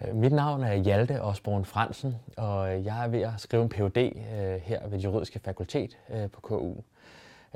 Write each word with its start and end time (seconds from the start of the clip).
Øh, 0.00 0.16
mit 0.16 0.32
navn 0.32 0.62
er 0.62 0.74
Hjalte 0.74 1.22
Osborn 1.22 1.64
Fransen, 1.64 2.16
og 2.36 2.74
øh, 2.74 2.84
jeg 2.84 3.04
er 3.04 3.08
ved 3.08 3.20
at 3.20 3.32
skrive 3.36 3.62
en 3.62 3.68
Ph.D. 3.68 3.96
Øh, 3.96 4.60
her 4.62 4.82
ved 4.82 4.90
det 4.90 5.04
juridiske 5.04 5.40
fakultet 5.44 5.98
på 6.32 6.40
KU. 6.40 6.74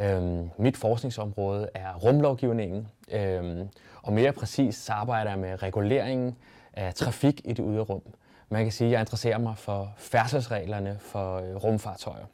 Øhm, 0.00 0.50
mit 0.58 0.76
forskningsområde 0.76 1.68
er 1.74 1.94
rumlovgivningen, 1.94 2.88
øhm, 3.10 3.68
og 4.02 4.12
mere 4.12 4.32
præcist 4.32 4.84
så 4.84 4.92
arbejder 4.92 5.30
jeg 5.30 5.38
med 5.38 5.62
reguleringen 5.62 6.36
af 6.72 6.94
trafik 6.94 7.40
i 7.44 7.52
det 7.52 7.64
ydre 7.68 7.80
rum. 7.82 8.02
Man 8.48 8.62
kan 8.62 8.72
sige, 8.72 8.88
at 8.88 8.92
jeg 8.92 9.00
interesserer 9.00 9.38
mig 9.38 9.58
for 9.58 9.92
færdselsreglerne 9.96 10.96
for 11.00 11.40
rumfartøjer. 11.40 12.24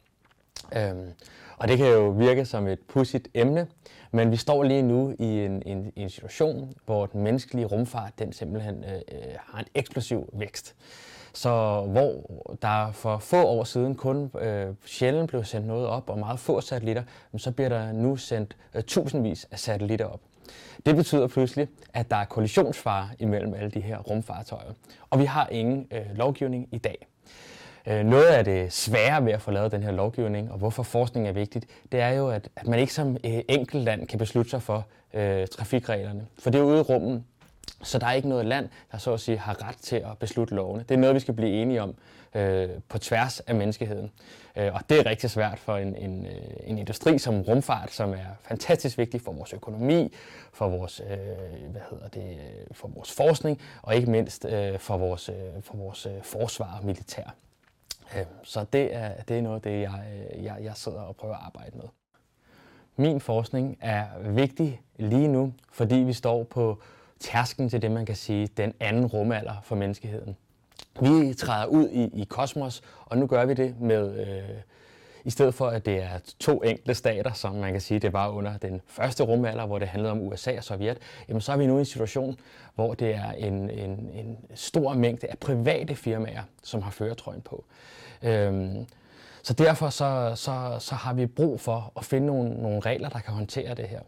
Øhm, 0.77 1.11
og 1.57 1.67
det 1.67 1.77
kan 1.77 1.87
jo 1.87 2.09
virke 2.09 2.45
som 2.45 2.67
et 2.67 2.79
pudsigt 2.87 3.27
emne, 3.33 3.67
men 4.11 4.31
vi 4.31 4.37
står 4.37 4.63
lige 4.63 4.81
nu 4.81 5.15
i 5.19 5.45
en, 5.45 5.63
en, 5.65 5.91
en 5.95 6.09
situation, 6.09 6.73
hvor 6.85 7.05
den 7.05 7.23
menneskelige 7.23 7.65
rumfart 7.65 8.19
den 8.19 8.33
simpelthen 8.33 8.83
øh, 8.83 8.91
øh 8.93 9.35
har 9.45 9.59
en 9.59 9.65
eksplosiv 9.75 10.29
vækst. 10.33 10.75
Så 11.33 11.81
hvor 11.81 12.55
der 12.61 12.91
for 12.91 13.17
få 13.17 13.43
år 13.43 13.63
siden 13.63 13.95
kun 13.95 14.31
øh, 14.41 14.67
sjældent 14.85 15.29
blev 15.29 15.43
sendt 15.43 15.67
noget 15.67 15.87
op, 15.87 16.09
og 16.09 16.19
meget 16.19 16.39
få 16.39 16.61
satellitter, 16.61 17.03
så 17.37 17.51
bliver 17.51 17.69
der 17.69 17.91
nu 17.91 18.15
sendt 18.15 18.57
øh, 18.75 18.83
tusindvis 18.83 19.47
af 19.51 19.59
satellitter 19.59 20.05
op. 20.05 20.19
Det 20.85 20.95
betyder 20.95 21.27
pludselig, 21.27 21.67
at 21.93 22.11
der 22.11 22.15
er 22.15 22.25
kollisionsfare 22.25 23.09
imellem 23.19 23.53
alle 23.53 23.69
de 23.69 23.79
her 23.79 23.97
rumfartøjer. 23.97 24.71
Og 25.09 25.19
vi 25.19 25.25
har 25.25 25.47
ingen 25.47 25.87
øh, 25.91 26.05
lovgivning 26.15 26.67
i 26.71 26.77
dag. 26.77 27.07
Øh, 27.87 28.05
noget 28.05 28.27
af 28.27 28.45
det 28.45 28.73
svære 28.73 29.25
ved 29.25 29.33
at 29.33 29.41
få 29.41 29.51
lavet 29.51 29.71
den 29.71 29.83
her 29.83 29.91
lovgivning, 29.91 30.51
og 30.51 30.57
hvorfor 30.57 30.83
forskning 30.83 31.27
er 31.27 31.31
vigtigt, 31.31 31.65
det 31.91 31.99
er 31.99 32.09
jo, 32.09 32.29
at, 32.29 32.49
at 32.55 32.67
man 32.67 32.79
ikke 32.79 32.93
som 32.93 33.17
øh, 33.23 33.39
enkelt 33.49 33.83
land 33.83 34.07
kan 34.07 34.19
beslutte 34.19 34.49
sig 34.49 34.61
for 34.61 34.85
øh, 35.13 35.47
trafikreglerne. 35.47 36.27
For 36.39 36.49
det 36.49 36.59
er 36.59 36.63
ude 36.63 36.79
i 36.79 36.81
rummen, 36.81 37.25
så 37.83 37.99
der 37.99 38.05
er 38.07 38.13
ikke 38.13 38.29
noget 38.29 38.45
land, 38.45 38.69
der 38.91 38.97
så 38.97 39.13
at 39.13 39.19
sige 39.19 39.37
har 39.37 39.67
ret 39.67 39.77
til 39.77 39.95
at 39.95 40.17
beslutte 40.19 40.55
lovene. 40.55 40.83
Det 40.89 40.95
er 40.95 40.99
noget, 40.99 41.15
vi 41.15 41.19
skal 41.19 41.33
blive 41.33 41.61
enige 41.61 41.81
om 41.81 41.95
øh, 42.35 42.69
på 42.89 42.97
tværs 42.97 43.39
af 43.39 43.55
menneskeheden. 43.55 44.11
Øh, 44.55 44.73
og 44.73 44.81
det 44.89 44.99
er 44.99 45.05
rigtig 45.05 45.29
svært 45.29 45.59
for 45.59 45.77
en, 45.77 45.95
en, 45.95 46.25
øh, 46.25 46.31
en 46.63 46.77
industri 46.77 47.17
som 47.17 47.41
rumfart, 47.41 47.91
som 47.91 48.13
er 48.13 48.35
fantastisk 48.41 48.97
vigtig 48.97 49.21
for 49.21 49.31
vores 49.31 49.53
økonomi, 49.53 50.13
for 50.53 50.69
vores, 50.69 51.01
øh, 51.09 51.17
hvad 51.71 51.81
hedder 51.89 52.07
det, 52.07 52.37
for 52.71 52.87
vores 52.87 53.11
forskning, 53.11 53.61
og 53.81 53.95
ikke 53.95 54.11
mindst 54.11 54.45
øh, 54.45 54.79
for 54.79 54.97
vores, 54.97 55.29
øh, 55.29 55.35
for 55.61 55.77
vores 55.77 56.05
øh, 56.05 56.23
forsvar 56.23 56.77
og 56.79 56.85
militær. 56.85 57.35
Så 58.43 58.65
det 58.73 58.95
er, 58.95 59.21
det 59.27 59.37
er 59.37 59.41
noget 59.41 59.55
af 59.55 59.61
det, 59.61 59.81
jeg, 59.81 60.03
øh, 60.35 60.43
jeg, 60.43 60.57
jeg 60.61 60.75
sidder 60.75 61.01
og 61.01 61.15
prøver 61.15 61.35
at 61.35 61.41
arbejde 61.45 61.77
med. 61.77 61.85
Min 62.95 63.19
forskning 63.19 63.77
er 63.81 64.05
vigtig 64.19 64.81
lige 64.97 65.27
nu, 65.27 65.53
fordi 65.71 65.95
vi 65.95 66.13
står 66.13 66.43
på 66.43 66.81
tærsken 67.19 67.69
til 67.69 67.81
det, 67.81 67.91
man 67.91 68.05
kan 68.05 68.15
sige, 68.15 68.47
den 68.47 68.73
anden 68.79 69.05
rumalder 69.05 69.55
for 69.63 69.75
menneskeheden. 69.75 70.37
Vi 71.01 71.33
træder 71.33 71.65
ud 71.65 71.89
i, 71.89 72.21
i 72.21 72.23
kosmos, 72.23 72.81
og 73.05 73.17
nu 73.17 73.27
gør 73.27 73.45
vi 73.45 73.53
det 73.53 73.81
med 73.81 74.19
øh, 74.19 74.57
i 75.25 75.29
stedet 75.29 75.53
for 75.53 75.67
at 75.67 75.85
det 75.85 76.03
er 76.03 76.19
to 76.39 76.61
enkelte 76.61 76.93
stater, 76.93 77.33
som 77.33 77.55
man 77.55 77.71
kan 77.71 77.81
sige, 77.81 77.99
det 77.99 78.13
var 78.13 78.29
under 78.29 78.57
den 78.57 78.81
første 78.87 79.23
rumalder, 79.23 79.65
hvor 79.65 79.79
det 79.79 79.87
handlede 79.87 80.11
om 80.11 80.21
USA 80.21 80.57
og 80.57 80.63
Sovjet, 80.63 80.97
jamen 81.27 81.41
så 81.41 81.51
er 81.51 81.57
vi 81.57 81.67
nu 81.67 81.75
i 81.75 81.79
en 81.79 81.85
situation, 81.85 82.39
hvor 82.75 82.93
det 82.93 83.15
er 83.15 83.31
en, 83.31 83.69
en, 83.69 83.89
en 84.13 84.37
stor 84.55 84.93
mængde 84.93 85.27
af 85.27 85.37
private 85.37 85.95
firmaer, 85.95 86.43
som 86.63 86.81
har 86.81 86.91
føretrøjen 86.91 87.41
på. 87.41 87.65
Øhm, 88.23 88.85
så 89.43 89.53
derfor 89.53 89.89
så, 89.89 90.31
så, 90.35 90.77
så 90.79 90.95
har 90.95 91.13
vi 91.13 91.25
brug 91.25 91.59
for 91.59 91.91
at 91.97 92.05
finde 92.05 92.27
nogle, 92.27 92.49
nogle 92.49 92.79
regler, 92.79 93.09
der 93.09 93.19
kan 93.19 93.33
håndtere 93.33 93.73
det 93.73 93.87
her. 93.87 93.99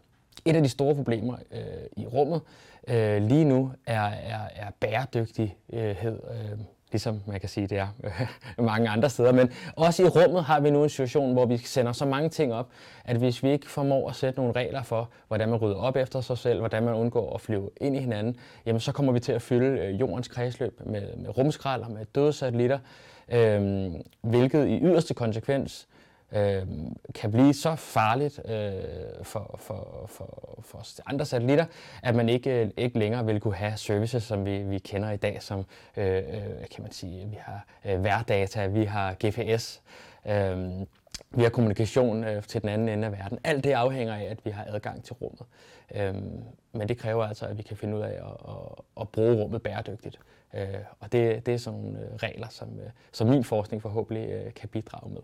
Et 0.44 0.56
af 0.56 0.62
de 0.62 0.68
store 0.68 0.94
problemer 0.94 1.36
øh, 1.50 1.60
i 1.96 2.06
rummet 2.06 2.40
øh, 2.88 3.22
lige 3.22 3.44
nu 3.44 3.72
er, 3.86 4.02
er, 4.02 4.40
er 4.54 4.70
bæredygtighed. 4.80 6.20
Øh, 6.52 6.58
ligesom 6.92 7.20
man 7.26 7.40
kan 7.40 7.48
sige, 7.48 7.66
det 7.66 7.78
er 7.78 7.88
øh, 8.04 8.64
mange 8.64 8.88
andre 8.88 9.10
steder. 9.10 9.32
Men 9.32 9.52
også 9.76 10.02
i 10.02 10.06
rummet 10.06 10.44
har 10.44 10.60
vi 10.60 10.70
nu 10.70 10.82
en 10.82 10.88
situation, 10.88 11.32
hvor 11.32 11.46
vi 11.46 11.56
sender 11.56 11.92
så 11.92 12.06
mange 12.06 12.28
ting 12.28 12.54
op, 12.54 12.68
at 13.04 13.16
hvis 13.16 13.42
vi 13.42 13.50
ikke 13.50 13.70
formår 13.70 14.08
at 14.08 14.14
sætte 14.16 14.40
nogle 14.40 14.52
regler 14.56 14.82
for, 14.82 15.10
hvordan 15.28 15.48
man 15.48 15.58
rydder 15.58 15.76
op 15.76 15.96
efter 15.96 16.20
sig 16.20 16.38
selv, 16.38 16.58
hvordan 16.58 16.82
man 16.82 16.94
undgår 16.94 17.34
at 17.34 17.40
flyve 17.40 17.70
ind 17.80 17.96
i 17.96 17.98
hinanden, 17.98 18.36
jamen 18.66 18.80
så 18.80 18.92
kommer 18.92 19.12
vi 19.12 19.20
til 19.20 19.32
at 19.32 19.42
fylde 19.42 19.80
øh, 19.80 20.00
jordens 20.00 20.28
kredsløb 20.28 20.80
med, 20.86 21.16
med 21.16 21.38
rumskrald 21.38 21.82
og 21.82 21.90
med 21.90 22.04
døde 22.14 22.32
satellitter, 22.32 22.78
øh, 23.28 23.90
hvilket 24.20 24.68
i 24.68 24.78
yderste 24.82 25.14
konsekvens 25.14 25.88
øh, 26.32 26.62
kan 27.14 27.30
blive 27.30 27.54
så 27.54 27.74
farligt 27.76 28.40
øh, 28.44 28.72
for, 29.22 29.56
for, 29.58 30.04
for, 30.08 30.58
for 30.62 30.84
andre 31.06 31.24
satellitter, 31.24 31.64
at 32.02 32.14
man 32.14 32.28
ikke, 32.28 32.72
ikke 32.76 32.98
længere 32.98 33.26
vil 33.26 33.40
kunne 33.40 33.54
have 33.54 33.76
services, 33.76 34.22
som 34.22 34.44
vi, 34.44 34.58
vi 34.58 34.78
kender 34.78 35.10
i 35.10 35.16
dag, 35.16 35.42
som 35.42 35.64
øh, 35.96 36.16
øh 36.16 36.22
kan 36.70 36.82
man 36.82 36.92
sige, 36.92 37.28
vi 37.28 37.38
har 37.40 37.66
øh, 37.84 38.04
værdata, 38.04 38.66
vi 38.66 38.84
har 38.84 39.14
GPS, 39.26 39.82
øh, 40.26 40.86
vi 41.30 41.42
har 41.42 41.50
kommunikation 41.50 42.24
øh, 42.24 42.42
til 42.42 42.62
den 42.62 42.68
anden 42.68 42.88
ende 42.88 43.06
af 43.06 43.12
verden. 43.12 43.38
Alt 43.44 43.64
det 43.64 43.72
afhænger 43.72 44.14
af, 44.14 44.24
at 44.24 44.44
vi 44.44 44.50
har 44.50 44.64
adgang 44.68 45.04
til 45.04 45.14
rummet. 45.14 45.42
Øh, 45.94 46.14
men 46.72 46.88
det 46.88 46.98
kræver 46.98 47.24
altså, 47.24 47.46
at 47.46 47.58
vi 47.58 47.62
kan 47.62 47.76
finde 47.76 47.96
ud 47.96 48.02
af 48.02 48.10
at, 48.10 48.36
at, 48.48 48.84
at 49.00 49.08
bruge 49.08 49.42
rummet 49.42 49.62
bæredygtigt. 49.62 50.18
Øh, 50.54 50.66
og 51.00 51.12
det, 51.12 51.46
det 51.46 51.54
er 51.54 51.58
sådan 51.58 51.80
nogle 51.80 51.98
øh, 51.98 52.14
regler, 52.14 52.48
som, 52.48 52.80
øh, 52.80 52.90
som 53.12 53.28
min 53.28 53.44
forskning 53.44 53.82
forhåbentlig 53.82 54.28
øh, 54.30 54.54
kan 54.54 54.68
bidrage 54.68 55.12
med. 55.12 55.20